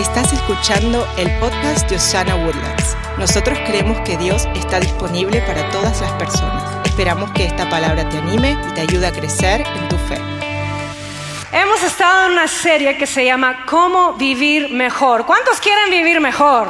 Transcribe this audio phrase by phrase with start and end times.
[0.00, 2.96] Estás escuchando el podcast de Osana Woodlands.
[3.18, 6.86] Nosotros creemos que Dios está disponible para todas las personas.
[6.86, 10.16] Esperamos que esta palabra te anime y te ayude a crecer en tu fe.
[11.52, 15.26] Hemos estado en una serie que se llama Cómo vivir mejor.
[15.26, 16.68] ¿Cuántos quieren vivir mejor?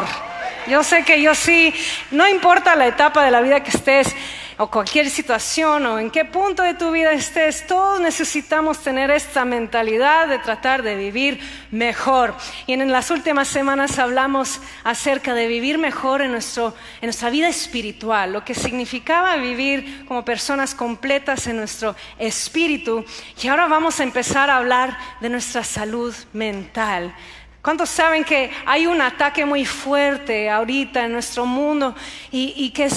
[0.67, 1.73] Yo sé que yo sí,
[2.11, 4.12] no importa la etapa de la vida que estés,
[4.61, 9.47] o cualquier situación o en qué punto de tu vida estés, todos necesitamos tener esta
[9.47, 11.41] mentalidad de tratar de vivir
[11.71, 12.35] mejor.
[12.67, 17.49] Y en las últimas semanas hablamos acerca de vivir mejor en, nuestro, en nuestra vida
[17.49, 23.03] espiritual, lo que significaba vivir como personas completas en nuestro espíritu.
[23.43, 27.15] Y ahora vamos a empezar a hablar de nuestra salud mental.
[27.63, 31.95] ¿Cuántos saben que hay un ataque muy fuerte ahorita en nuestro mundo
[32.33, 32.89] y, que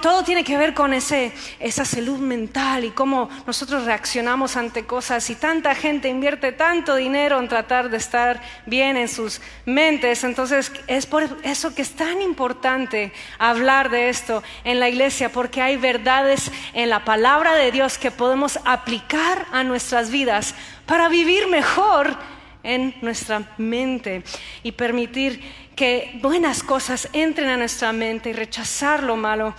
[0.00, 5.28] todo tiene que ver con ese, esa salud mental y cómo nosotros reaccionamos ante cosas
[5.28, 10.22] y tanta gente invierte tanto dinero en tratar de estar bien en sus mentes?
[10.22, 15.62] Entonces es por eso que es tan importante hablar de esto en la iglesia porque
[15.62, 20.54] hay verdades en la palabra de Dios que podemos aplicar a nuestras vidas
[20.86, 22.35] para vivir mejor
[22.66, 24.22] en nuestra mente
[24.62, 25.40] y permitir
[25.74, 29.54] que buenas cosas entren a nuestra mente y rechazar lo malo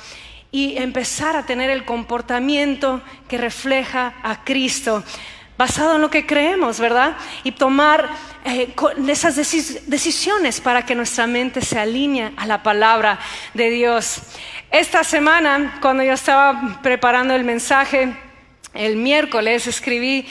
[0.51, 5.03] y empezar a tener el comportamiento que refleja a Cristo,
[5.57, 7.17] basado en lo que creemos, ¿verdad?
[7.43, 8.09] Y tomar
[8.45, 8.73] eh,
[9.07, 13.19] esas decisiones para que nuestra mente se alinee a la palabra
[13.53, 14.21] de Dios.
[14.71, 18.15] Esta semana, cuando yo estaba preparando el mensaje,
[18.73, 20.25] el miércoles escribí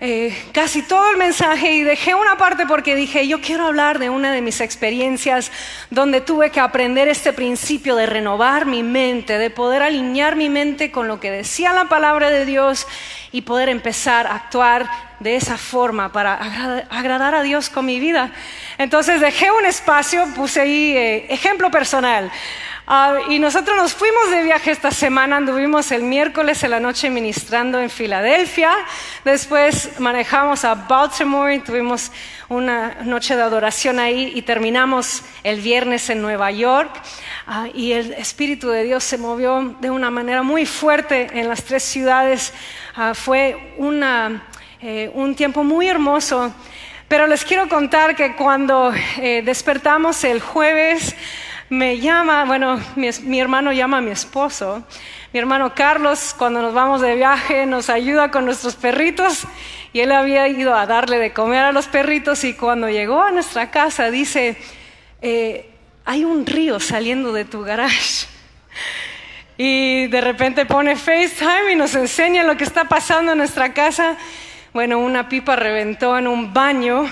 [0.00, 4.10] eh, casi todo el mensaje y dejé una parte porque dije, yo quiero hablar de
[4.10, 5.50] una de mis experiencias
[5.90, 10.92] donde tuve que aprender este principio de renovar mi mente, de poder alinear mi mente
[10.92, 12.86] con lo que decía la palabra de Dios
[13.32, 14.88] y poder empezar a actuar
[15.18, 16.34] de esa forma para
[16.90, 18.30] agradar a Dios con mi vida.
[18.78, 22.30] Entonces dejé un espacio, puse ahí eh, ejemplo personal.
[22.90, 27.10] Ah, y nosotros nos fuimos de viaje esta semana, anduvimos el miércoles en la noche
[27.10, 28.74] ministrando en Filadelfia,
[29.26, 32.10] después manejamos a Baltimore y tuvimos
[32.48, 36.90] una noche de adoración ahí y terminamos el viernes en Nueva York.
[37.46, 41.64] Ah, y el Espíritu de Dios se movió de una manera muy fuerte en las
[41.64, 42.54] tres ciudades.
[42.96, 43.74] Ah, fue
[44.80, 46.54] eh, un tiempo muy hermoso.
[47.06, 51.14] Pero les quiero contar que cuando eh, despertamos el jueves,
[51.70, 54.82] me llama, bueno, mi, hermano llama a mi esposo.
[55.32, 59.44] Mi hermano Carlos, cuando nos vamos de viaje, nos ayuda con nuestros perritos
[59.92, 63.30] y él había ido a darle de comer a los perritos y cuando llegó a
[63.30, 64.56] nuestra casa dice,
[65.20, 65.70] eh,
[66.06, 68.26] hay un río saliendo de tu garage.
[69.60, 74.16] Y de repente pone FaceTime y nos enseña lo que está pasando en nuestra casa.
[74.72, 77.06] Bueno, una pipa reventó en un baño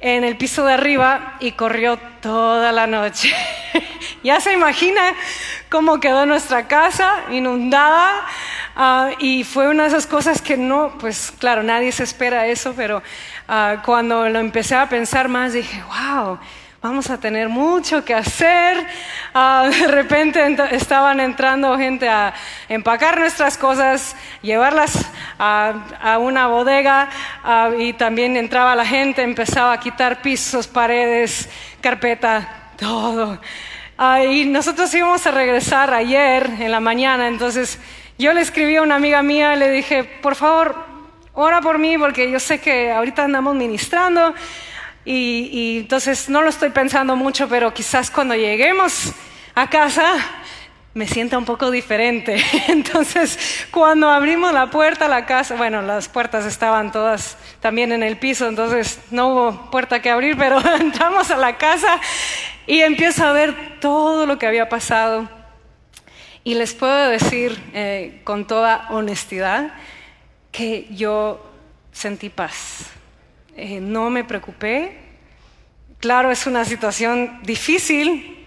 [0.00, 3.32] en el piso de arriba y corrió toda la noche.
[4.22, 5.14] ya se imagina
[5.68, 8.26] cómo quedó nuestra casa inundada
[8.76, 12.72] ah, y fue una de esas cosas que no, pues claro, nadie se espera eso,
[12.74, 13.02] pero
[13.46, 16.38] ah, cuando lo empecé a pensar más dije, wow,
[16.82, 18.86] vamos a tener mucho que hacer.
[19.34, 22.32] Ah, de repente estaban entrando gente a
[22.68, 27.08] empacar nuestras cosas, llevarlas a, una bodega
[27.78, 31.48] y también entraba la gente, empezaba a quitar pisos, paredes,
[31.80, 33.40] carpeta, todo.
[33.96, 37.78] Ah, y nosotros íbamos a regresar ayer en la mañana, entonces
[38.18, 40.76] yo le escribí a una amiga mía, le dije, por favor,
[41.32, 44.34] ora por mí porque yo sé que ahorita andamos ministrando
[45.04, 49.12] y, entonces no lo estoy pensando mucho, pero quizás cuando lleguemos
[49.54, 50.14] a casa
[50.92, 52.42] me sienta un poco diferente.
[52.68, 58.02] Entonces, cuando abrimos la puerta a la casa, bueno, las puertas estaban todas también en
[58.02, 62.00] el piso, entonces no hubo puerta que abrir, pero entramos a la casa
[62.66, 65.28] y empiezo a ver todo lo que había pasado.
[66.42, 69.74] Y les puedo decir eh, con toda honestidad
[70.50, 71.44] que yo
[71.92, 72.90] sentí paz.
[73.56, 74.96] Eh, no me preocupé.
[75.98, 78.39] Claro, es una situación difícil,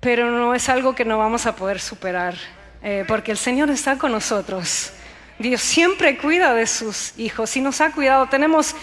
[0.00, 2.34] pero no es algo que no vamos a poder superar,
[2.82, 4.92] eh, porque el Señor está con nosotros.
[5.38, 8.26] Dios siempre cuida de sus hijos y nos ha cuidado.
[8.26, 8.74] Tenemos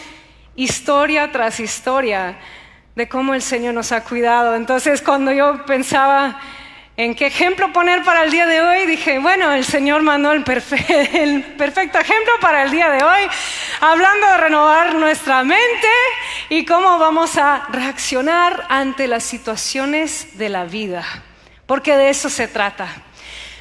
[0.56, 2.38] historia tras historia
[2.96, 4.56] de cómo el Señor nos ha cuidado.
[4.56, 6.40] Entonces, cuando yo pensaba
[6.96, 10.44] en qué ejemplo poner para el día de hoy, dije, bueno, el Señor mandó el,
[10.44, 13.22] perfecto ejemplo para el día de hoy,
[13.82, 15.88] hablando de renovar nuestra mente
[16.50, 21.04] y cómo vamos a reaccionar ante las situaciones de la vida,
[21.66, 22.88] porque de eso se trata.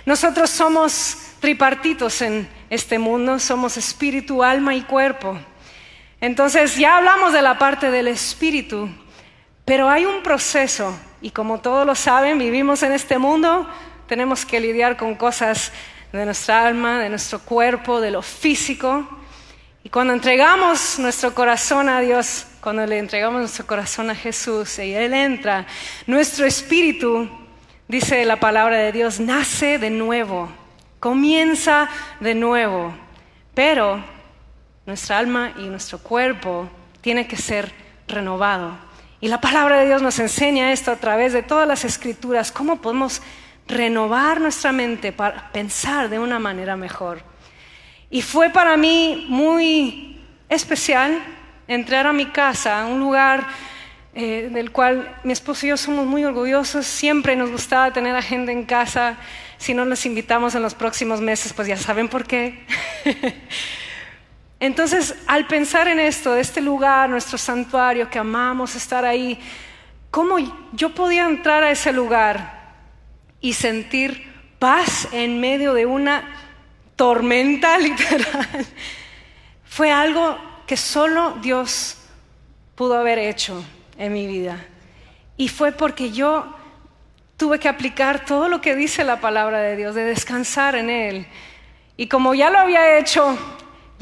[0.05, 5.38] Nosotros somos tripartitos en este mundo, somos espíritu, alma y cuerpo.
[6.20, 8.90] Entonces ya hablamos de la parte del espíritu,
[9.64, 13.69] Pero hay un proceso, y como todos lo saben, vivimos en este mundo,
[14.08, 15.72] tenemos que lidiar con cosas
[16.12, 19.08] de nuestra alma, de nuestro cuerpo, de lo físico.
[19.84, 24.92] Y cuando entregamos nuestro corazón a Dios, cuando le entregamos nuestro corazón a Jesús y
[24.94, 25.66] Él entra,
[26.06, 27.30] nuestro espíritu,
[27.86, 30.50] dice la palabra de Dios, nace de nuevo,
[30.98, 32.92] comienza de nuevo.
[33.54, 34.04] Pero
[34.86, 36.68] nuestra alma y nuestro cuerpo
[37.00, 37.72] tiene que ser
[38.08, 38.91] renovado.
[39.22, 42.82] Y la palabra de Dios nos enseña esto a través de todas las escrituras, cómo
[42.82, 43.22] podemos
[43.69, 47.22] renovar nuestra mente para pensar de una manera mejor.
[48.10, 51.22] Y fue para mí muy especial
[51.69, 53.46] entrar a mi casa, a un lugar
[54.12, 56.84] eh, del cual mi esposo y yo somos muy orgullosos.
[56.84, 59.18] Siempre nos gustaba tener a gente en casa.
[59.56, 62.66] Si no nos invitamos en los próximos meses, pues ya saben por qué.
[64.62, 69.37] Entonces, al pensar en esto, de este lugar, nuestro santuario, que amamos estar ahí,
[70.09, 70.37] ¿cómo
[70.70, 72.76] yo podía entrar a ese lugar
[73.41, 76.32] y sentir paz en medio de una
[76.94, 78.64] tormenta literal?
[79.64, 81.99] Fue algo que solo Dios
[82.76, 83.64] pudo haber hecho
[83.99, 84.64] en mi vida.
[85.37, 86.55] Y fue porque yo
[87.37, 91.26] tuve que aplicar todo lo que dice la palabra de Dios, de descansar en Él.
[91.97, 93.37] Y como ya lo había hecho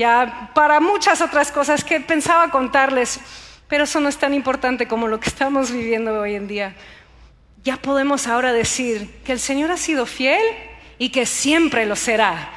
[0.00, 3.20] ya para muchas otras cosas que pensaba contarles,
[3.68, 6.74] pero eso no es tan importante como lo que estamos viviendo hoy en día.
[7.62, 10.40] Ya podemos ahora decir que el Señor ha sido fiel
[10.98, 12.48] y que siempre lo será.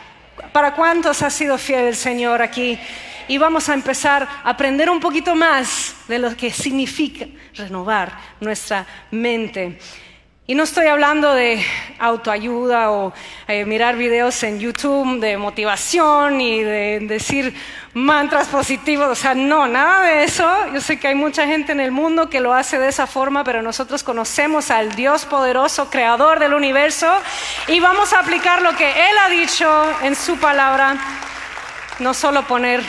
[0.53, 2.79] ¿Para cuántos ha sido fiel el Señor aquí?
[3.27, 7.25] Y vamos a empezar a aprender un poquito más de lo que significa
[7.55, 9.79] renovar nuestra mente.
[10.45, 11.63] Y no estoy hablando de
[11.99, 13.13] autoayuda o
[13.47, 17.55] eh, mirar videos en YouTube de motivación y de decir
[17.93, 20.45] mantras positivos, o sea, no, nada de eso.
[20.73, 23.45] Yo sé que hay mucha gente en el mundo que lo hace de esa forma,
[23.45, 27.09] pero nosotros conocemos al Dios poderoso, creador del universo,
[27.69, 30.97] y vamos a aplicar lo que Él ha dicho en su palabra,
[31.99, 32.83] no solo poner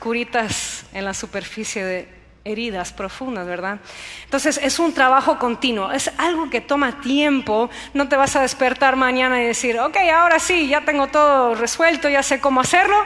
[0.00, 3.78] curitas en la superficie de heridas profundas, ¿verdad?
[4.24, 8.96] Entonces es un trabajo continuo, es algo que toma tiempo, no te vas a despertar
[8.96, 12.96] mañana y decir, ok, ahora sí, ya tengo todo resuelto, ya sé cómo hacerlo,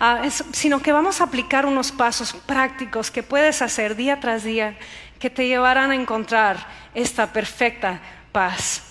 [0.00, 4.76] ah, sino que vamos a aplicar unos pasos prácticos que puedes hacer día tras día
[5.18, 8.00] que te llevarán a encontrar esta perfecta
[8.32, 8.82] paz.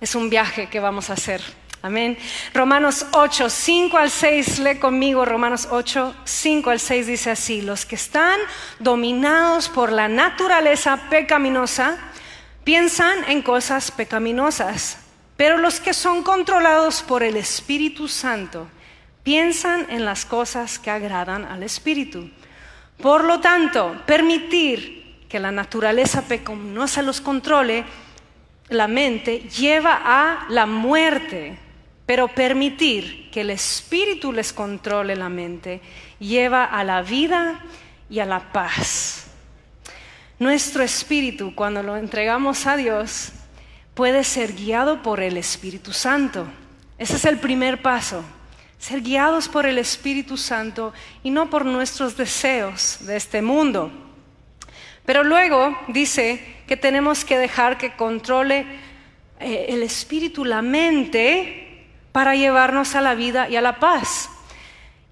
[0.00, 1.61] Es un viaje que vamos a hacer.
[1.84, 2.16] Amén.
[2.54, 7.84] Romanos 8, 5 al 6, lee conmigo Romanos 8, 5 al 6 dice así, los
[7.84, 8.38] que están
[8.78, 11.98] dominados por la naturaleza pecaminosa
[12.62, 14.98] piensan en cosas pecaminosas,
[15.36, 18.68] pero los que son controlados por el Espíritu Santo
[19.24, 22.30] piensan en las cosas que agradan al Espíritu.
[22.98, 27.84] Por lo tanto, permitir que la naturaleza pecaminosa los controle
[28.68, 31.58] la mente lleva a la muerte
[32.12, 35.80] pero permitir que el espíritu les controle la mente
[36.20, 37.64] lleva a la vida
[38.10, 39.28] y a la paz.
[40.38, 43.32] Nuestro espíritu, cuando lo entregamos a Dios,
[43.94, 46.46] puede ser guiado por el Espíritu Santo.
[46.98, 48.22] Ese es el primer paso,
[48.78, 50.92] ser guiados por el Espíritu Santo
[51.22, 53.90] y no por nuestros deseos de este mundo.
[55.06, 58.66] Pero luego dice que tenemos que dejar que controle
[59.40, 61.70] eh, el Espíritu la mente
[62.12, 64.28] para llevarnos a la vida y a la paz.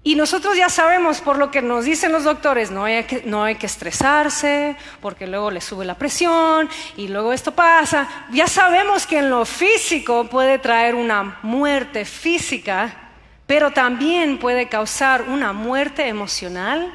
[0.03, 3.43] Y nosotros ya sabemos por lo que nos dicen los doctores, no hay, que, no
[3.43, 6.67] hay que estresarse, porque luego le sube la presión
[6.97, 8.07] y luego esto pasa.
[8.31, 13.11] Ya sabemos que en lo físico puede traer una muerte física,
[13.45, 16.91] pero también puede causar una muerte emocional,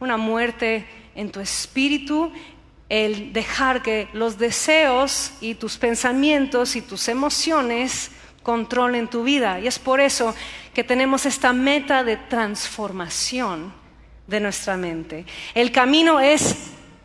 [0.00, 2.32] una muerte en tu espíritu,
[2.88, 8.10] el dejar que los deseos y tus pensamientos y tus emociones
[8.42, 9.60] control en tu vida.
[9.60, 10.34] Y es por eso
[10.74, 13.72] que tenemos esta meta de transformación
[14.26, 15.26] de nuestra mente.
[15.54, 16.56] El camino es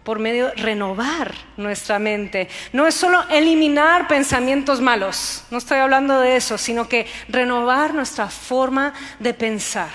[0.05, 2.47] por medio de renovar nuestra mente.
[2.71, 8.29] No es solo eliminar pensamientos malos, no estoy hablando de eso, sino que renovar nuestra
[8.29, 9.89] forma de pensar.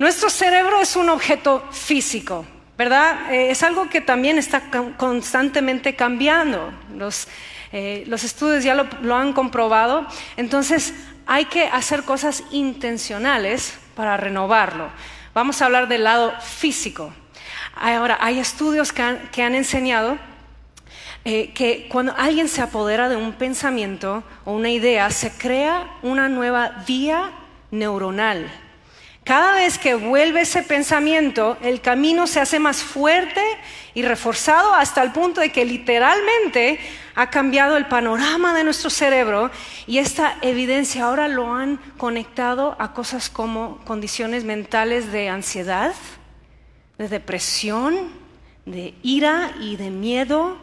[0.00, 2.44] Nuestro cerebro es un objeto físico,
[2.76, 3.32] ¿verdad?
[3.32, 4.62] Eh, es algo que también está
[4.96, 6.72] constantemente cambiando.
[6.96, 7.28] Los
[7.72, 10.06] eh, los estudios ya lo, han comprobado.
[10.36, 10.94] Entonces
[11.26, 14.88] hay que hacer cosas intencionales para renovarlo.
[15.34, 17.12] Vamos a hablar del lado físico.
[17.74, 19.02] Ahora, hay estudios que
[19.42, 20.18] han, enseñado
[21.24, 26.28] eh, que cuando alguien se apodera de un pensamiento o una idea, se crea una
[26.28, 27.30] nueva vía
[27.70, 28.50] neuronal.
[29.28, 33.42] Cada vez que vuelve ese pensamiento, el camino se hace más fuerte
[33.98, 36.78] y reforzado hasta el punto de que literalmente
[37.16, 39.50] ha cambiado el panorama de nuestro cerebro
[39.88, 45.96] y esta evidencia ahora lo han conectado a cosas como condiciones mentales de ansiedad,
[46.96, 48.12] de depresión,
[48.66, 50.56] de ira y de miedo,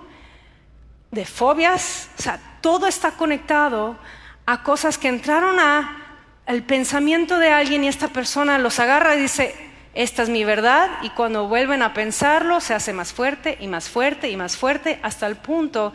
[1.12, 3.98] de fobias, o sea, todo está conectado
[4.46, 9.24] a cosas que entraron a el pensamiento de alguien y esta persona los agarra y
[9.24, 13.68] dice, esta es mi verdad, y cuando vuelven a pensarlo se hace más fuerte y
[13.68, 15.94] más fuerte y más fuerte hasta el punto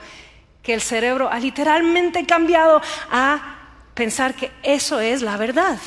[0.63, 2.81] que el cerebro ha literalmente cambiado
[3.11, 3.57] a
[3.95, 5.79] pensar que eso es la verdad.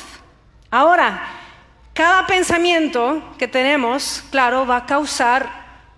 [0.70, 1.22] Ahora,
[1.92, 5.48] cada pensamiento que tenemos, claro, va a causar,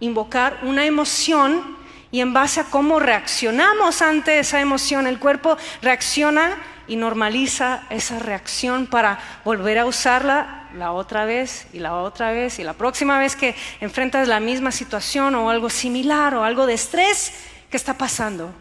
[0.00, 1.76] invocar una emoción
[2.11, 6.56] y en base a cómo reaccionamos ante esa emoción, el cuerpo reacciona
[6.87, 12.59] y normaliza esa reacción para volver a usarla la otra vez y la otra vez
[12.59, 16.75] y la próxima vez que enfrentas la misma situación o algo similar o algo de
[16.75, 17.33] estrés,
[17.71, 18.52] ¿qué está pasando?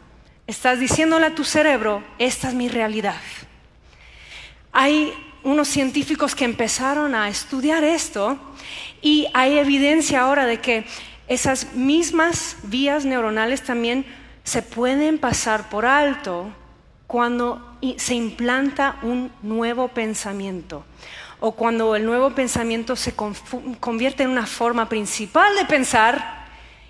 [0.48, 3.19] Estás diciéndole a tu cerebro, esta es mi realidad.
[4.72, 8.38] Hay unos científicos que empezaron a estudiar esto
[9.01, 10.86] y hay evidencia ahora de que
[11.27, 14.05] esas mismas vías neuronales también
[14.43, 16.50] se pueden pasar por alto
[17.07, 20.86] cuando se implanta un nuevo pensamiento
[21.39, 26.45] o cuando el nuevo pensamiento se convierte en una forma principal de pensar,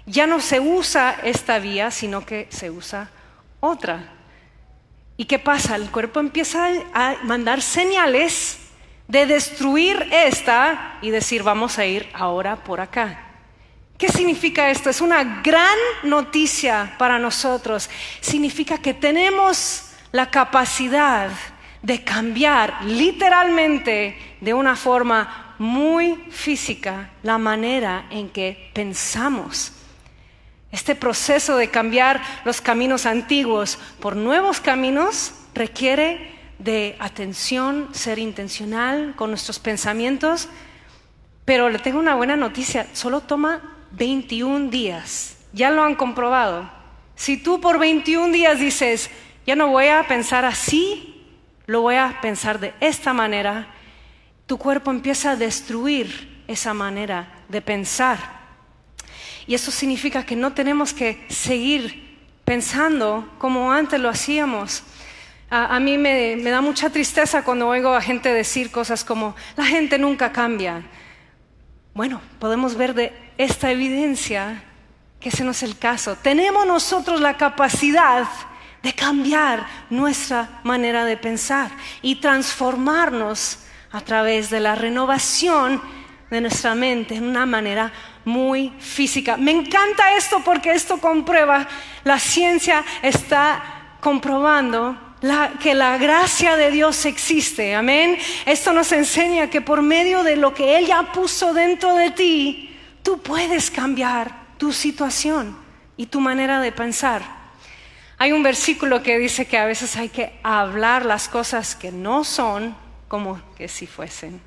[0.05, 3.09] ya no se usa esta vía, sino que se usa
[3.59, 4.13] otra.
[5.17, 5.75] ¿Y qué pasa?
[5.75, 8.59] El cuerpo empieza a mandar señales
[9.07, 13.21] de destruir esta y decir, vamos a ir ahora por acá.
[13.97, 14.89] ¿Qué significa esto?
[14.89, 17.89] Es una gran noticia para nosotros.
[18.19, 21.29] Significa que tenemos la capacidad
[21.85, 29.71] de cambiar literalmente de una forma muy física la manera en que pensamos.
[30.71, 39.13] Este proceso de cambiar los caminos antiguos por nuevos caminos requiere de atención, ser intencional
[39.15, 40.49] con nuestros pensamientos,
[41.45, 43.61] pero le tengo una buena noticia, solo toma
[43.91, 46.67] 21 días, ya lo han comprobado.
[47.15, 49.11] Si tú por 21 días dices,
[49.45, 51.14] ya no voy a pensar así,
[51.65, 53.67] lo voy a pensar de esta manera,
[54.45, 58.19] tu cuerpo empieza a destruir esa manera de pensar.
[59.47, 64.83] Y eso significa que no tenemos que seguir pensando como antes lo hacíamos.
[65.49, 69.97] A, mí me, da mucha tristeza cuando oigo a gente decir cosas como, la gente
[69.97, 70.83] nunca cambia.
[71.93, 74.63] Bueno, podemos ver de esta evidencia
[75.19, 76.17] que ese no es el caso.
[76.21, 78.27] Tenemos nosotros la capacidad
[78.85, 81.71] de cambiar nuestra manera de pensar
[82.03, 83.57] y transformarnos
[83.91, 85.81] a través de la renovación
[86.29, 87.91] de nuestra mente en una manera
[88.25, 89.37] muy física.
[89.37, 91.67] Me encanta esto porque esto comprueba,
[92.03, 95.15] la ciencia está comprobando
[95.59, 97.73] que la gracia de Dios existe.
[97.73, 98.19] Amén.
[98.45, 102.77] Esto nos enseña que por medio de lo que Él ya puso dentro de ti,
[103.01, 105.57] tú puedes cambiar tu situación
[105.97, 107.34] y tu manera de pensar.
[108.17, 112.23] Hay un versículo que dice que a veces hay que hablar las cosas que no
[112.23, 112.75] son
[113.07, 114.41] como que si fuesen.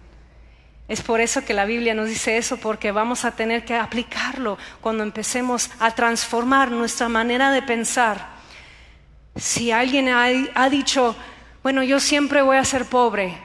[0.88, 4.56] Es por eso que la Biblia nos dice eso, porque vamos a tener que aplicarlo
[4.80, 8.26] cuando empecemos a transformar nuestra manera de pensar.
[9.36, 11.14] Si alguien ha, dicho,
[11.62, 13.36] bueno, yo siempre voy a ser pobre,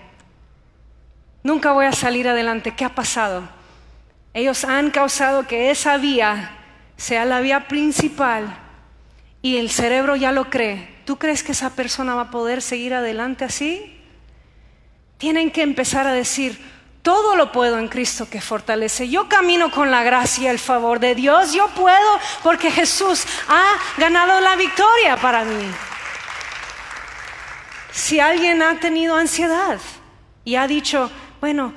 [1.43, 3.43] nunca voy a salir adelante, ¿qué ha pasado?
[4.33, 6.57] Ellos han causado que esa vía
[6.95, 8.62] sea la vía principal
[9.43, 10.89] y el cerebro ya lo cree.
[11.05, 13.99] ¿Tú crees que esa persona va a poder seguir adelante así?
[15.17, 16.59] Tienen que empezar a decir,
[17.01, 19.09] todo lo puedo en Cristo que fortalece.
[19.09, 21.53] Yo camino con la gracia y el favor de Dios.
[21.53, 25.65] Yo puedo porque Jesús ha ganado la victoria para mí.
[27.91, 29.77] Si alguien ha tenido ansiedad
[30.45, 31.73] y ha dicho, bueno,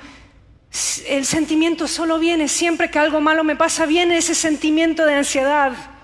[1.07, 5.96] el sentimiento solo viene siempre que algo malo me pasa, viene ese sentimiento de ansiedad.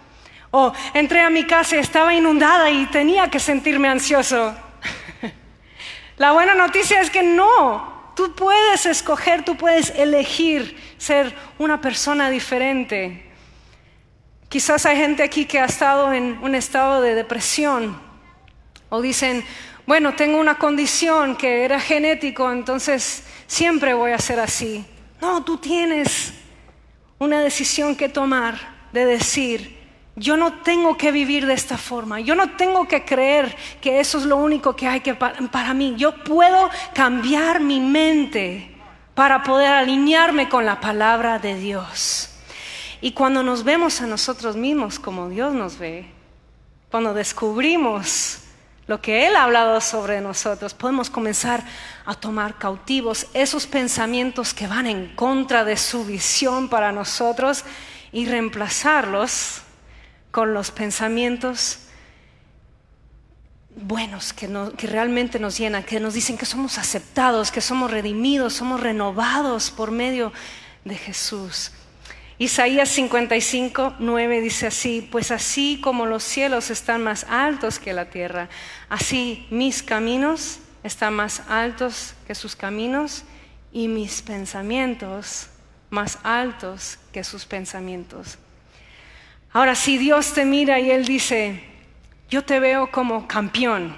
[0.55, 4.55] O entré a mi casa y estaba inundada y tenía que sentirme ansioso.
[6.17, 12.29] La buena noticia es que no, Tú puedes escoger, tú puedes elegir ser una persona
[12.29, 13.25] diferente.
[14.49, 17.99] Quizás hay gente aquí que ha estado en un estado de depresión
[18.89, 19.43] o dicen,
[19.87, 24.85] bueno, tengo una condición que era genético, entonces siempre voy a ser así.
[25.19, 26.33] No, tú tienes
[27.17, 29.82] una decisión que tomar de decir,
[30.15, 32.19] yo no tengo que vivir de esta forma.
[32.19, 35.95] Yo no tengo que creer que eso es lo único que hay que para, mí.
[35.97, 38.75] Yo puedo cambiar mi mente
[39.15, 42.29] para poder alinearme con la palabra de Dios.
[43.01, 46.05] Y cuando nos vemos a nosotros mismos como Dios nos ve,
[46.91, 48.39] cuando descubrimos
[48.85, 51.63] lo que Él ha hablado sobre nosotros, podemos comenzar
[52.05, 57.65] a tomar cautivos esos pensamientos que van en contra de su visión para nosotros
[58.11, 59.63] y reemplazarlos
[60.33, 61.77] con los pensamientos
[63.75, 68.53] buenos que, que, realmente nos llenan, que nos dicen que somos aceptados, que somos redimidos,
[68.53, 70.33] somos renovados por medio
[70.85, 71.71] de Jesús.
[72.39, 78.09] Isaías 55, 9 dice así, pues así como los cielos están más altos que la
[78.09, 78.49] tierra,
[78.89, 83.23] así mis caminos están más altos que sus caminos
[83.71, 85.49] y mis pensamientos
[85.91, 88.39] más altos que sus pensamientos.
[89.53, 91.63] Ahora, si Dios te mira y Él dice,
[92.29, 93.95] yo te veo como campeón,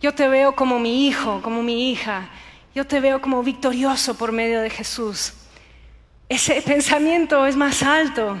[0.00, 2.28] yo te veo como mi hijo, como mi hija,
[2.74, 5.34] yo te veo como victorioso por medio de Jesús
[6.28, 8.36] ese pensamiento es más alto.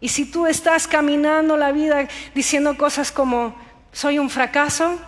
[0.00, 3.56] Y si tú estás caminando la vida diciendo cosas como,
[3.92, 4.98] soy un fracaso,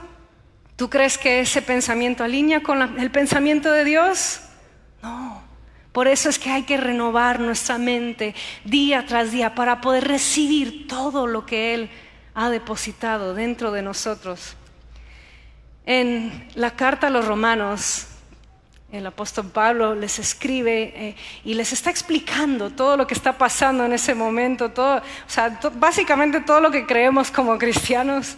[0.75, 4.41] ¿tú crees que ese pensamiento alinea con el pensamiento de Dios?
[5.03, 5.46] No.
[5.97, 8.35] Por eso es que hay que renovar nuestra mente
[8.65, 11.89] día tras día para poder recibir todo lo que Él
[12.35, 14.57] ha depositado dentro de nosotros.
[15.87, 18.09] En la carta a los romanos,
[18.93, 23.87] el apóstol Pablo les escribe eh, y les está explicando todo lo que está pasando
[23.87, 28.37] en ese momento, todo, o sea, básicamente todo lo que creemos como cristianos.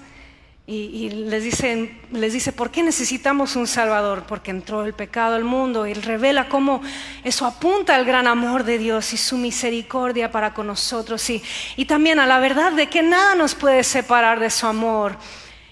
[0.71, 4.25] Y, les, dicen, les dice, ¿por qué necesitamos un Salvador?
[4.29, 6.83] Porque entró el pecado al mundo y revela cómo
[7.25, 11.43] eso apunta al gran amor de Dios y su misericordia para con nosotros y,
[11.77, 15.17] y también a la verdad de que nada nos puede separar de su amor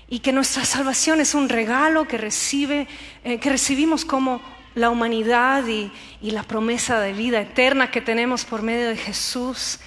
[0.09, 2.87] y que nuestra salvación es un regalo que, recibe,
[3.23, 4.41] eh, que recibimos como
[4.75, 9.79] la humanidad y, la promesa de vida eterna que tenemos por medio de Jesús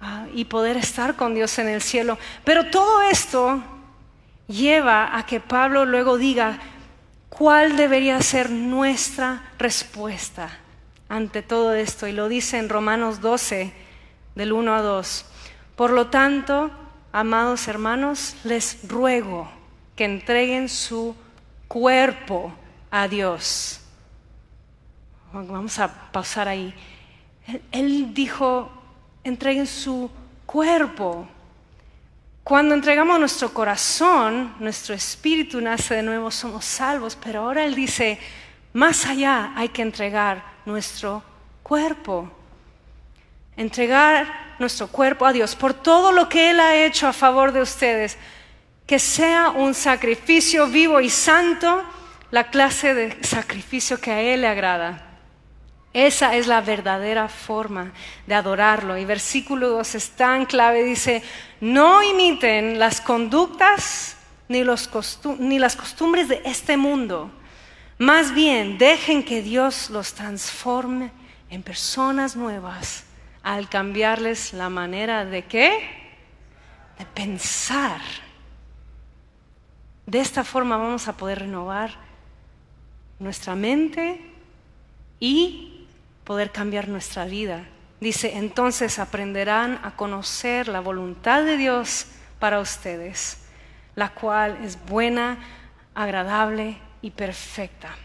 [0.00, 2.18] ah, y poder estar con Dios en el cielo.
[2.44, 3.62] Pero todo esto
[4.48, 6.58] lleva a que Pablo luego diga
[7.28, 10.50] cuál debería ser nuestra respuesta
[11.08, 12.06] ante todo esto.
[12.06, 13.72] Y lo dice en Romanos 12,
[14.34, 15.26] del 1 a 2.
[15.76, 16.70] Por lo tanto,
[17.12, 19.48] amados hermanos, les ruego
[19.94, 21.14] que entreguen su
[21.68, 22.52] cuerpo
[22.90, 23.82] a Dios
[25.32, 26.74] Vamos a pasar ahí.
[27.70, 28.70] Él dijo,
[29.24, 30.10] entreguen su
[30.46, 31.28] cuerpo.
[32.48, 38.18] Cuando entregamos nuestro corazón, nuestro espíritu nace de nuevo, somos salvos, pero ahora Él dice,
[38.72, 41.22] más allá hay que entregar nuestro
[41.62, 42.32] cuerpo.
[43.54, 47.60] Entregar nuestro cuerpo a Dios por todo lo que Él ha hecho a favor de
[47.60, 48.16] ustedes.
[48.86, 51.84] Que sea un sacrificio vivo y santo,
[52.30, 55.07] la clase de sacrificio que a Él le agrada.
[55.98, 57.90] Esa es la verdadera forma
[58.24, 58.96] de adorarlo.
[58.96, 61.24] Y versículo 2 es tan clave, dice,
[61.60, 67.32] no imiten las conductas ni, ni las costumbres de este mundo.
[67.98, 71.10] Más bien, dejen que Dios los transforme
[71.50, 73.02] en personas nuevas
[73.42, 75.80] al cambiarles la manera de qué?
[76.96, 78.00] De pensar.
[80.06, 81.90] De esta forma vamos a poder renovar
[83.18, 84.24] nuestra mente
[85.18, 85.74] y
[86.28, 87.64] poder cambiar nuestra vida.
[88.00, 92.04] Dice, entonces aprenderán a conocer la voluntad de Dios
[92.38, 93.38] para ustedes,
[93.94, 95.38] la cual es buena,
[95.94, 97.96] agradable y perfecta.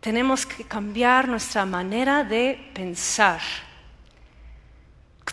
[0.00, 3.42] Tenemos que cambiar nuestra manera de pensar.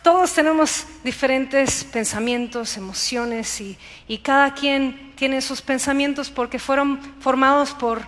[0.04, 3.78] Todos tenemos diferentes pensamientos, emociones y,
[4.10, 8.02] y cada quien tiene sus pensamientos porque fueron formados por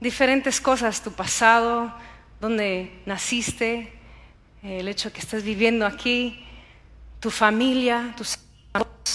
[0.00, 1.94] diferentes cosas, tu pasado,
[2.42, 3.92] donde naciste,
[4.64, 6.44] el hecho de que estés viviendo aquí,
[7.20, 8.36] tu familia, tus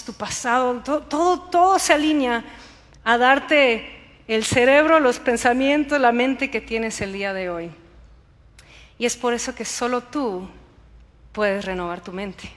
[0.06, 2.44] tu pasado, todo, todo, se alinea
[3.04, 3.90] a darte
[4.30, 7.72] el cerebro, los pensamientos, la mente que tienes el día de hoy.
[8.98, 10.48] Y es por eso que solo tú
[11.34, 12.50] puedes renovar tu mente.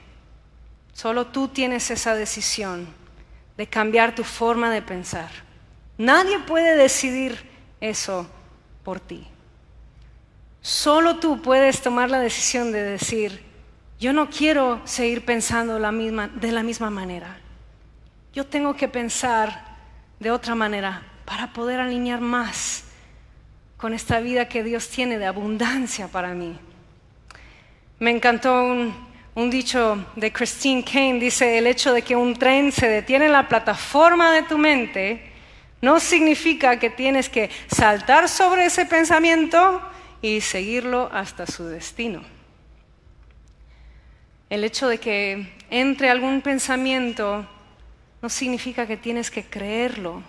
[0.93, 2.87] Solo tú tienes esa decisión
[3.57, 5.31] de cambiar tu forma de pensar.
[5.97, 7.37] Nadie puede decidir
[7.81, 8.25] eso
[8.85, 9.30] por ti.
[10.61, 13.43] Solo tú puedes tomar la decisión de decir,
[13.99, 17.37] yo no quiero seguir pensando de la misma manera.
[18.33, 19.65] Yo tengo que pensar
[20.19, 22.85] de otra manera para poder alinear más
[23.77, 26.57] con esta vida que Dios tiene de abundancia para mí.
[27.97, 28.93] Me encantó un,
[29.33, 33.31] un dicho de Christine Kane, dice, el hecho de que un tren se detiene en
[33.31, 35.31] la plataforma de tu mente
[35.81, 39.81] no significa que tienes que saltar sobre ese pensamiento
[40.21, 42.21] y seguirlo hasta su destino.
[44.49, 47.47] el hecho de que entre algún pensamiento
[48.21, 50.21] no significa que tienes que creerlo.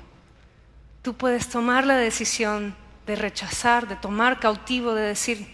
[1.03, 5.49] Tú puedes tomar la decisión de rechazar, de tomar cautivo, de decir,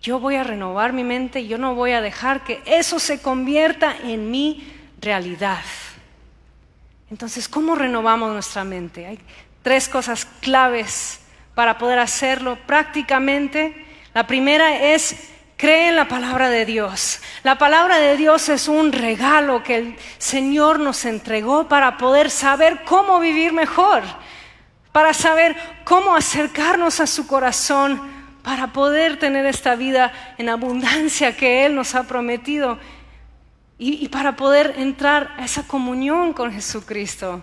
[0.00, 3.96] yo voy a renovar mi mente yo no voy a dejar que eso se convierta
[4.02, 4.66] en mi
[5.00, 5.64] realidad.
[7.10, 9.06] Entonces, ¿cómo renovamos nuestra mente?
[9.06, 9.18] Hay
[9.62, 11.20] tres cosas claves
[11.54, 13.86] para poder hacerlo prácticamente.
[14.12, 17.20] La primera es cree en la palabra de Dios.
[17.42, 22.82] La palabra de Dios es un regalo que el Señor nos entregó para poder saber
[22.84, 24.02] cómo vivir mejor,
[24.92, 28.00] para saber cómo acercarnos a su corazón,
[28.42, 32.78] para poder tener esta vida en abundancia que Él nos ha prometido
[33.78, 37.42] y, para poder entrar a esa comunión con Jesucristo.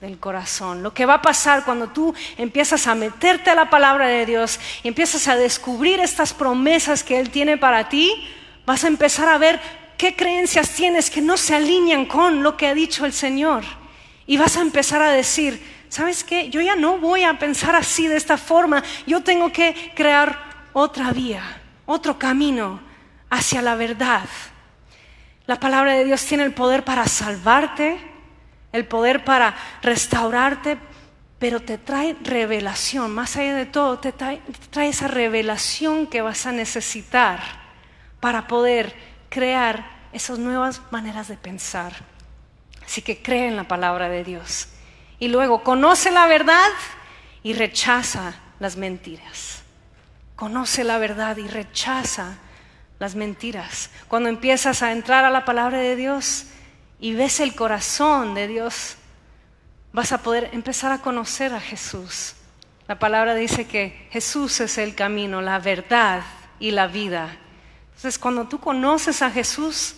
[0.00, 0.82] del corazón.
[0.82, 4.58] Lo que va a pasar cuando tú empiezas a meterte a la palabra de Dios
[4.82, 8.26] y empiezas a descubrir estas promesas que Él tiene para ti,
[8.64, 9.60] vas a empezar a ver
[9.98, 13.62] qué creencias tienes que no se alinean con lo que ha dicho el Señor.
[14.26, 16.48] Y vas a empezar a decir, ¿sabes qué?
[16.48, 21.12] Yo ya no voy a pensar así de esta forma, yo tengo que crear otra
[21.12, 21.42] vía,
[21.84, 22.80] otro camino
[23.28, 24.24] hacia la verdad.
[25.46, 28.09] La palabra de Dios tiene el poder para salvarte,
[28.72, 30.78] el poder para restaurarte,
[31.38, 34.42] pero te trae revelación, más allá de todo, te trae,
[34.76, 37.40] esa revelación que vas a necesitar
[38.20, 38.94] para poder
[39.30, 41.92] crear esas nuevas maneras de pensar.
[42.84, 44.68] Así que cree en la palabra de Dios.
[45.18, 46.68] Y luego conoce la verdad
[47.42, 49.62] y rechaza las mentiras.
[50.36, 52.38] Conoce la verdad y rechaza
[52.98, 53.90] las mentiras.
[54.08, 56.46] Cuando empiezas a entrar a la palabra de Dios,
[57.00, 58.96] y ves el corazón de Dios,
[59.92, 62.34] vas a poder empezar a conocer a Jesús.
[62.86, 66.22] La palabra dice que Jesús es el camino, la verdad
[66.58, 67.36] y la vida.
[67.88, 69.96] Entonces, cuando tú conoces a Jesús,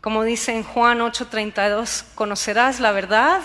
[0.00, 3.42] como dice en Juan 8:32, conocerás la verdad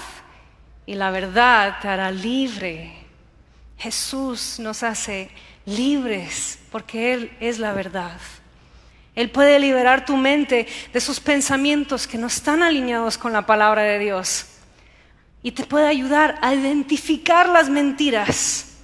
[0.86, 2.94] y la verdad te hará libre.
[3.78, 5.32] Jesús nos hace
[5.66, 8.20] libres porque Él es la verdad.
[9.22, 13.84] Él puede liberar tu mente de esos pensamientos que no están alineados con la palabra
[13.84, 14.48] de Dios.
[15.44, 18.78] Y te puede ayudar a identificar las mentiras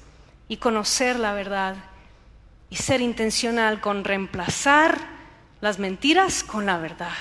[0.48, 1.76] y conocer la verdad.
[2.70, 5.00] Y ser intencional con reemplazar
[5.60, 7.18] las mentiras con la verdad.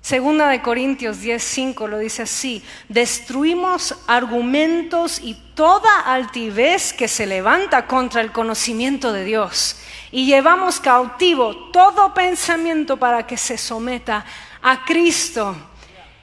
[0.00, 7.86] Segunda de Corintios 10:5 lo dice así, destruimos argumentos y toda altivez que se levanta
[7.86, 9.76] contra el conocimiento de Dios
[10.10, 14.24] y llevamos cautivo todo pensamiento para que se someta
[14.62, 15.54] a Cristo.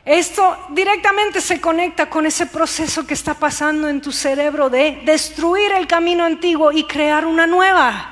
[0.04, 5.72] Esto directamente se conecta con ese proceso que está pasando en tu cerebro de destruir
[5.72, 8.12] el camino antiguo y crear una nueva.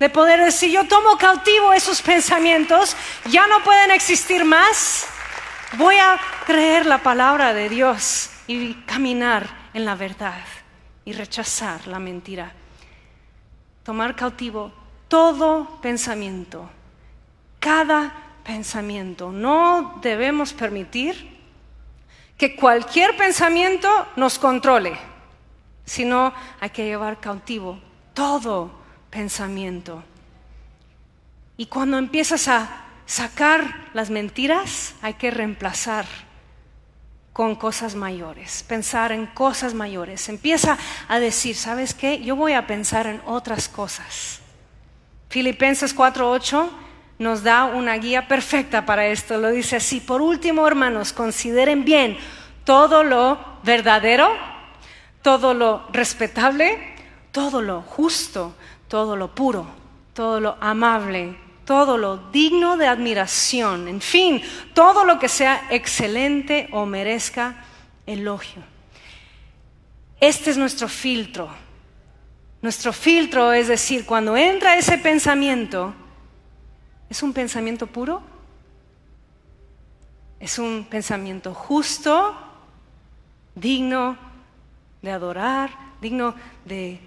[0.00, 2.96] De poder decir, yo tomo cautivo esos pensamientos,
[3.30, 5.06] ya no pueden existir más.
[5.74, 10.42] Voy a creer la palabra de Dios y caminar en la verdad
[11.04, 12.52] y rechazar la mentira.
[13.84, 14.81] Tomar cautivo
[15.12, 16.70] todo pensamiento,
[17.60, 19.30] cada pensamiento.
[19.30, 21.38] No debemos permitir
[22.38, 24.96] que cualquier pensamiento nos controle,
[25.84, 27.78] sino hay que llevar cautivo
[28.14, 28.70] todo
[29.10, 30.02] pensamiento.
[31.58, 36.06] Y cuando empiezas a sacar las mentiras, hay que reemplazar
[37.34, 40.30] con cosas mayores, pensar en cosas mayores.
[40.30, 42.22] Empieza a decir, ¿sabes qué?
[42.22, 44.41] Yo voy a pensar en otras cosas.
[45.32, 46.68] Filipenses 4:8
[47.18, 49.38] nos da una guía perfecta para esto.
[49.38, 52.18] Lo dice así, por último, hermanos, consideren bien
[52.64, 54.28] todo lo verdadero,
[55.22, 56.78] todo lo respetable,
[57.30, 58.54] todo lo justo,
[58.88, 59.66] todo lo puro,
[60.12, 64.42] todo lo amable, todo lo digno de admiración, en fin,
[64.74, 67.64] todo lo que sea excelente o merezca
[68.04, 68.62] elogio.
[70.20, 71.61] Este es nuestro filtro
[72.62, 75.92] nuestro filtro, es decir, cuando entra ese pensamiento,
[77.10, 78.22] ¿es un pensamiento puro?
[80.38, 82.36] ¿Es un pensamiento justo,
[83.56, 84.16] digno
[85.02, 85.70] de adorar,
[86.00, 87.00] digno de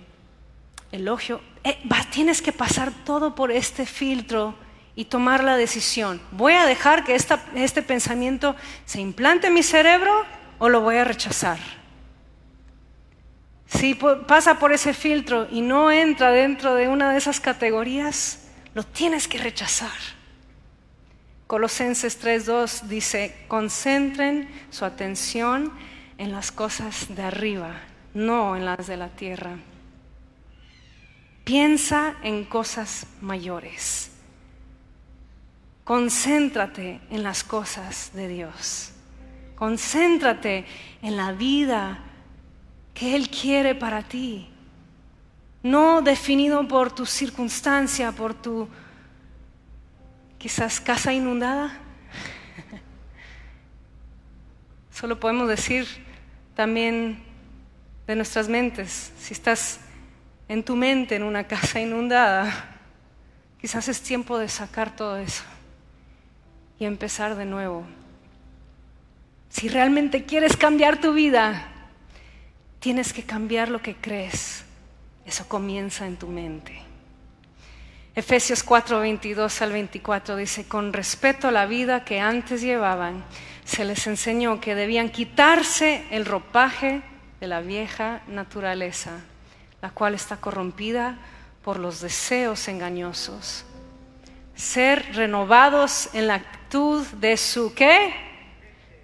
[0.91, 1.39] elogio?
[1.63, 1.77] Eh,
[2.11, 4.55] tienes que pasar todo por este filtro
[4.93, 6.21] y tomar la decisión.
[6.31, 10.25] ¿Voy a dejar que este pensamiento se implante en mi cerebro
[10.59, 11.59] o lo voy a rechazar?
[13.77, 18.83] Si pasa por ese filtro y no entra dentro de una de esas categorías, lo
[18.83, 19.91] tienes que rechazar.
[21.47, 25.71] Colosenses 3.2 dice, concentren su atención
[26.17, 27.73] en las cosas de arriba,
[28.13, 29.57] no en las de la tierra.
[31.43, 34.11] Piensa en cosas mayores.
[35.83, 38.93] Concéntrate en las cosas de Dios.
[39.55, 40.65] Concéntrate
[41.03, 42.04] en la vida
[42.95, 44.49] que Él quiere para ti.
[45.61, 48.67] No definido por tu circunstancia, por tu
[50.39, 51.77] quizás casa inundada.
[54.91, 55.85] Solo podemos decir
[56.55, 57.21] también
[58.07, 59.79] de nuestras mentes, si estás
[60.47, 62.77] en tu mente en una casa inundada,
[63.59, 65.43] quizás es tiempo de sacar todo eso
[66.79, 67.83] y empezar de nuevo.
[69.49, 71.74] Si realmente quieres cambiar tu vida,
[72.85, 74.63] tienes que cambiar lo que crees.
[75.25, 76.79] Eso comienza en tu mente.
[78.13, 83.25] Efesios 4, 22 al 24 dice, con respeto a la vida que antes llevaban,
[83.63, 87.01] se les enseñó que debían quitarse el ropaje
[87.39, 89.13] de la vieja naturaleza,
[89.81, 91.17] la cual está corrompida
[91.63, 93.65] por los deseos engañosos.
[94.53, 98.13] Ser renovados en la actitud de su qué?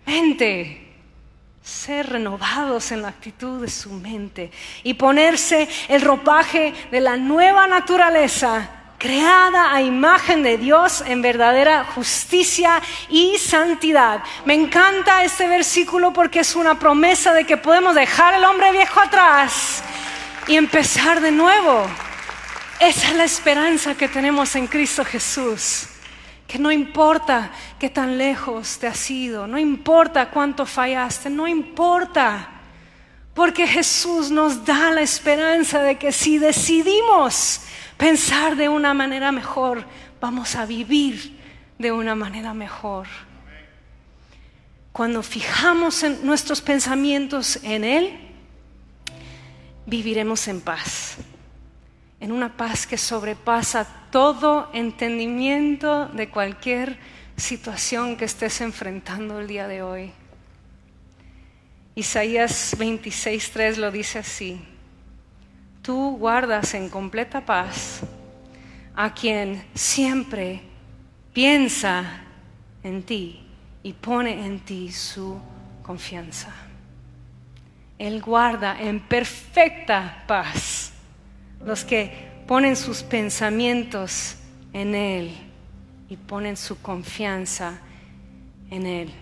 [0.05, 0.90] Mente.
[1.63, 4.51] Ser renovados en la actitud de su mente
[4.83, 8.69] y ponerse el ropaje de la nueva naturaleza
[9.01, 14.21] creada a imagen de Dios en verdadera justicia y santidad.
[14.45, 18.99] Me encanta este versículo porque es una promesa de que podemos dejar el hombre viejo
[18.99, 19.83] atrás
[20.47, 21.87] y empezar de nuevo.
[22.79, 25.87] Esa es la esperanza que tenemos en Cristo Jesús.
[26.51, 32.49] Que no importa qué tan lejos te has ido, no importa cuánto fallaste, no importa.
[33.33, 37.61] Porque Jesús nos da la esperanza de que si decidimos
[37.95, 39.85] pensar de una manera mejor,
[40.19, 41.39] vamos a vivir
[41.79, 43.07] de una manera mejor.
[44.91, 48.19] Cuando fijamos nuestros pensamientos en Él,
[49.85, 51.15] viviremos en paz,
[52.21, 56.97] en una paz que sobrepasa todo entendimiento de cualquier
[57.35, 60.11] situación que estés enfrentando el día de hoy.
[61.95, 64.61] Isaías 26.3 lo dice así
[65.81, 68.01] tú guardas en completa paz
[68.95, 70.61] a quien siempre
[71.33, 72.21] piensa
[72.83, 73.45] en ti
[73.83, 75.39] y pone en ti su
[75.81, 76.53] confianza.
[77.97, 80.90] Él guarda en perfecta paz
[81.65, 84.35] los que ponen sus pensamientos
[84.73, 85.37] en Él
[86.09, 87.79] y ponen su confianza
[88.69, 89.13] en Él.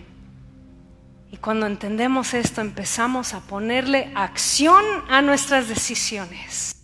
[1.31, 6.75] Y cuando entendemos esto, empezamos a ponerle acción a nuestras decisiones.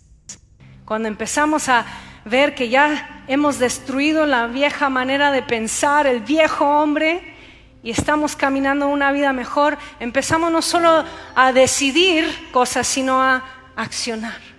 [0.84, 1.84] Cuando empezamos a
[2.24, 7.34] ver que ya hemos destruido la vieja manera de pensar, el viejo hombre,
[7.82, 13.44] y estamos caminando una vida mejor, empezamos no solo a decidir cosas, sino a
[13.76, 14.55] accionar.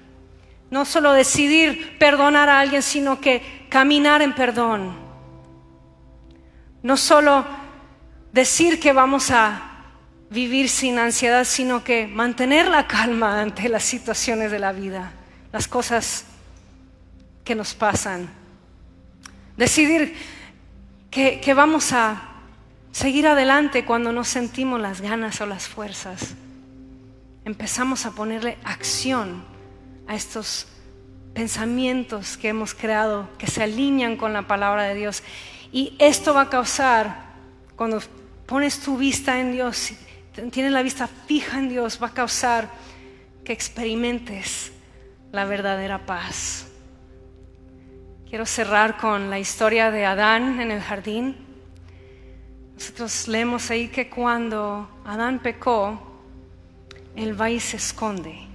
[0.69, 4.95] No solo decidir perdonar a alguien, sino que caminar en perdón.
[6.83, 7.45] No solo
[8.31, 9.67] decir que vamos a
[10.29, 15.11] vivir sin ansiedad, sino que mantener la calma ante las situaciones de la vida,
[15.51, 16.25] las cosas
[17.43, 18.29] que nos pasan.
[19.55, 20.15] Decidir
[21.09, 22.21] que, vamos a
[22.91, 26.35] seguir adelante cuando no sentimos las ganas o las fuerzas.
[27.45, 29.56] Empezamos a ponerle acción
[30.07, 30.67] a estos
[31.33, 35.23] pensamientos que hemos creado, que se alinean con la palabra de Dios.
[35.71, 37.35] Y esto va a causar,
[37.75, 38.01] cuando
[38.45, 39.93] pones tu vista en Dios
[40.51, 42.69] tienes la vista fija en Dios, va a causar
[43.43, 44.71] que experimentes
[45.31, 46.67] la verdadera paz.
[48.29, 51.37] Quiero cerrar con la historia de Adán en el jardín.
[52.75, 56.21] Nosotros leemos ahí que cuando Adán pecó,
[57.15, 58.46] él va y se esconde.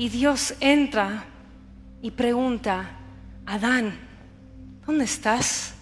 [0.00, 1.24] Y Dios entra
[2.00, 2.88] y pregunta,
[3.44, 3.98] Adán,
[4.86, 5.74] ¿dónde estás?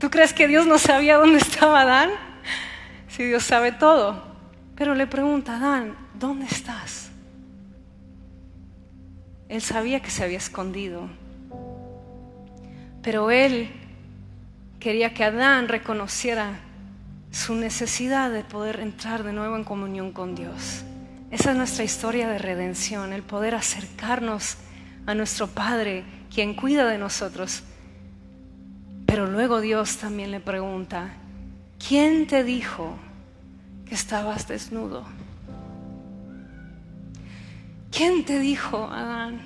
[0.00, 2.10] ¿Tú crees que Dios no sabía dónde estaba Adán?
[3.06, 4.20] si Dios sabe todo.
[4.74, 7.08] Pero le pregunta, Adán, ¿dónde estás?
[9.48, 11.08] Él sabía que se había escondido.
[13.00, 13.70] Pero él
[14.80, 16.58] quería que Adán reconociera
[17.30, 20.82] su necesidad de poder entrar de nuevo en comunión con Dios.
[21.30, 24.56] Esa es nuestra historia de redención, el poder acercarnos
[25.04, 27.64] a nuestro Padre, quien cuida de nosotros.
[29.04, 31.14] Pero luego Dios también le pregunta,
[31.86, 32.96] ¿quién te dijo
[33.84, 35.04] que estabas desnudo?
[37.90, 39.40] ¿Quién te dijo, Adán,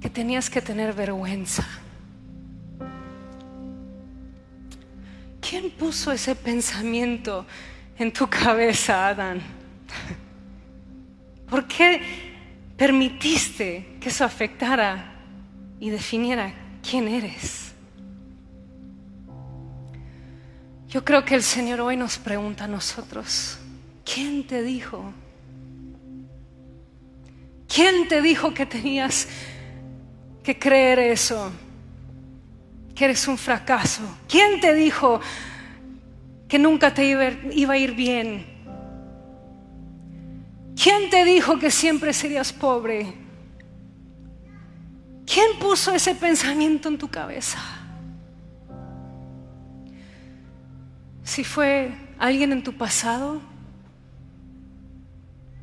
[0.00, 1.66] que tenías que tener vergüenza?
[5.40, 7.46] ¿Quién puso ese pensamiento
[7.98, 9.40] en tu cabeza, Adán?
[11.48, 12.00] ¿Por qué
[12.76, 15.14] permitiste que eso afectara
[15.80, 17.72] y definiera quién eres?
[20.88, 23.58] Yo creo que el Señor hoy nos pregunta a nosotros,
[24.04, 25.12] ¿quién te dijo?
[27.68, 29.28] ¿Quién te dijo que tenías
[30.42, 31.50] que creer eso?
[32.94, 34.02] Que eres un fracaso.
[34.28, 35.20] ¿Quién te dijo
[36.48, 38.46] que nunca te iba a ir bien?
[40.80, 43.12] ¿Quién te dijo que siempre serías pobre?
[45.24, 47.58] ¿Quién puso ese pensamiento en tu cabeza?
[51.24, 53.40] Si fue alguien en tu pasado,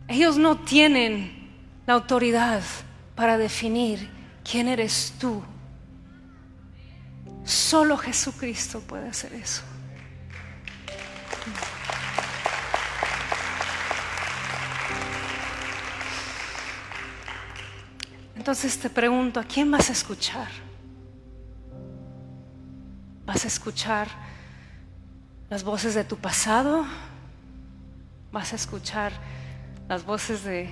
[0.07, 1.31] ellos no tienen
[1.87, 2.61] la autoridad
[3.15, 4.09] para definir
[4.43, 5.41] quién eres tú.
[7.45, 9.63] Solo Jesucristo puede hacer eso.
[18.35, 20.49] Entonces te pregunto, ¿a quién vas a escuchar?
[23.25, 24.07] ¿Vas a escuchar
[25.49, 26.85] las voces de tu pasado?
[28.31, 29.13] ¿Vas a escuchar
[29.87, 30.69] las voces de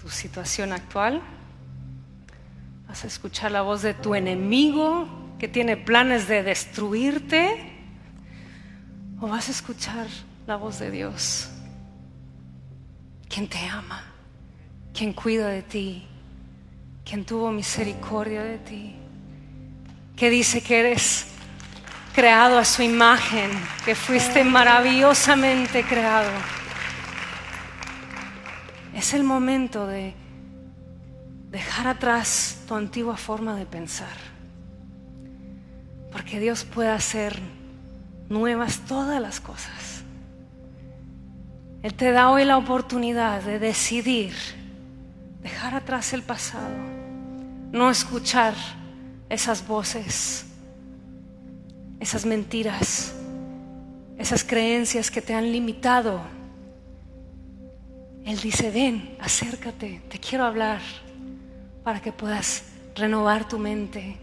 [0.00, 1.22] tu situación actual?
[2.88, 5.08] ¿Vas a escuchar la voz de tu enemigo
[5.38, 7.75] que tiene planes de destruirte?
[9.20, 10.06] ¿O vas a escuchar
[10.46, 11.48] la voz de Dios,
[13.28, 14.04] quien te ama,
[14.92, 16.06] quien cuida de ti?
[17.06, 18.96] quien tuvo misericordia de ti,
[20.16, 21.28] que dice que eres
[22.12, 23.48] creado a su imagen,
[23.84, 26.30] que fuiste maravillosamente creado.
[28.92, 30.14] Es el momento de
[31.50, 34.16] dejar atrás tu antigua forma de pensar,
[36.10, 37.38] porque Dios puede hacer
[38.28, 40.02] nuevas todas las cosas.
[41.82, 44.34] Él te da hoy la oportunidad de decidir
[45.42, 46.96] dejar atrás el pasado
[47.72, 48.54] no escuchar
[49.28, 50.46] esas voces,
[52.00, 53.14] esas mentiras,
[54.18, 56.20] esas creencias que te han limitado.
[58.24, 60.80] Él dice, ven, acércate, te quiero hablar
[61.84, 64.16] para que puedas renovar tu mente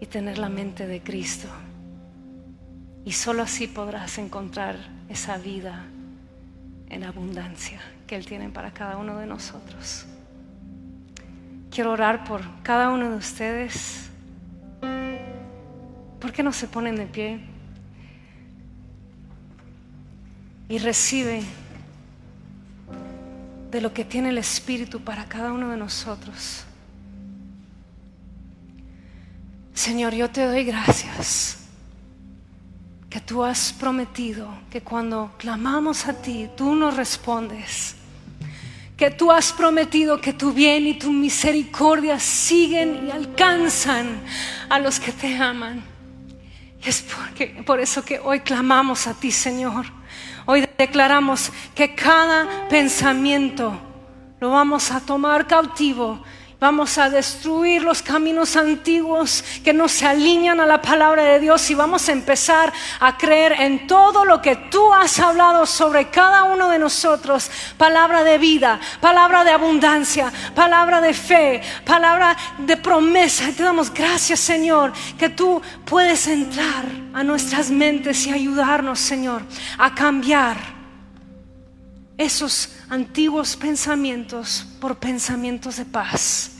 [0.00, 1.48] y tener la mente de Cristo.
[3.08, 4.76] Y solo así podrás encontrar
[5.08, 5.86] esa vida
[6.90, 10.04] en abundancia que Él tiene para cada uno de nosotros.
[11.70, 14.10] Quiero orar por cada uno de ustedes.
[16.20, 17.40] ¿Por qué no se ponen de pie?
[20.68, 21.44] Y recibe
[23.70, 26.64] de lo que tiene el Espíritu para cada uno de nosotros.
[29.72, 31.57] Señor, yo te doy gracias
[33.08, 37.98] que tú has prometido que cuando clamamos a ti, tú nos respondes
[38.98, 44.20] que tú has prometido que tu bien y tu misericordia siguen y alcanzan
[44.68, 45.84] a los que te aman.
[46.84, 49.86] Y es porque, por eso que hoy clamamos a ti, Señor.
[50.46, 53.80] Hoy declaramos que cada pensamiento
[54.40, 56.20] lo vamos a tomar cautivo
[56.60, 61.70] Vamos a destruir los caminos antiguos que no se alinean a la palabra de Dios
[61.70, 66.42] y vamos a empezar a creer en todo lo que tú has hablado sobre cada
[66.42, 67.48] uno de nosotros.
[67.76, 73.52] Palabra de vida, palabra de abundancia, palabra de fe, palabra de promesa.
[73.56, 79.42] Te damos gracias, Señor, que tú puedes entrar a nuestras mentes y ayudarnos, Señor,
[79.78, 80.77] a cambiar
[82.18, 86.56] esos antiguos pensamientos por pensamientos de paz.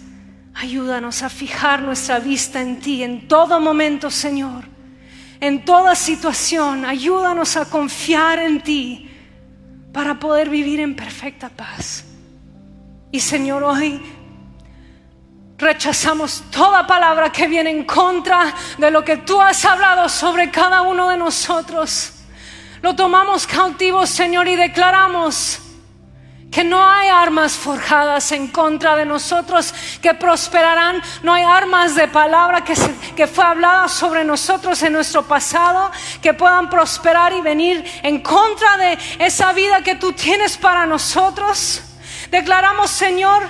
[0.55, 4.65] Ayúdanos a fijar nuestra vista en ti en todo momento, Señor.
[5.41, 9.11] En toda situación, ayúdanos a confiar en ti
[9.93, 12.05] para poder vivir en perfecta paz.
[13.11, 14.01] Y Señor, hoy
[15.57, 20.83] rechazamos toda palabra que viene en contra de lo que tú has hablado sobre cada
[20.83, 22.18] uno de nosotros.
[22.83, 25.61] Lo tomamos cautivo, Señor, y declaramos
[26.51, 32.09] que no hay armas forjadas en contra de nosotros que prosperarán, no hay armas de
[32.09, 32.75] palabra que,
[33.15, 35.91] que fue hablada sobre nosotros en nuestro pasado
[36.23, 41.83] que puedan prosperar y venir en contra de esa vida que tú tienes para nosotros.
[42.31, 43.47] Declaramos, Señor,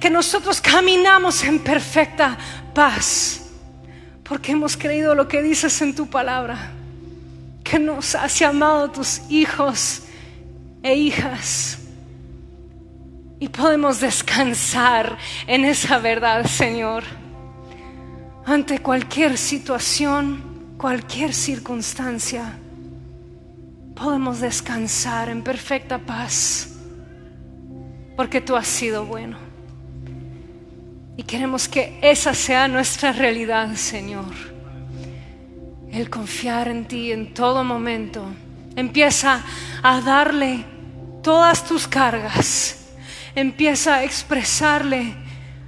[0.00, 2.38] que nosotros caminamos en perfecta
[2.74, 3.42] paz,
[4.22, 6.72] porque hemos creído lo que dices en tu palabra,
[7.68, 10.02] que nos has llamado tus hijos
[10.82, 11.78] e hijas
[13.40, 15.16] Y podemos descansar
[15.46, 17.04] en esa verdad, Señor.
[18.44, 22.58] Ante cualquier situación, cualquier circunstancia,
[23.94, 26.80] podemos descansar en perfecta paz.
[28.16, 29.38] Porque tú has sido bueno.
[31.16, 34.57] Y queremos que esa sea nuestra realidad, Señor.
[35.92, 38.24] El confiar en ti en todo momento.
[38.76, 39.42] Empieza
[39.82, 40.64] a darle
[41.22, 42.78] todas tus cargas
[43.40, 45.14] empieza a expresarle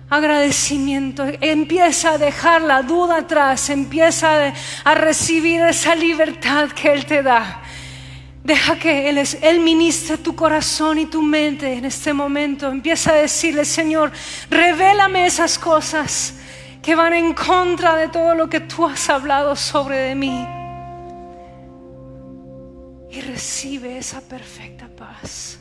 [0.09, 4.53] agradecimiento, empieza a dejar la duda atrás, empieza
[4.85, 7.63] a recibir esa libertad que Él te da.
[8.43, 12.69] Deja que Él, es, Él ministre tu corazón y tu mente en este momento.
[12.69, 14.11] Empieza a decirle, Señor,
[14.51, 16.40] revélame esas cosas
[16.83, 20.47] que van en contra de todo lo que tú has hablado sobre de mí.
[23.11, 25.60] Y recibe esa perfecta paz.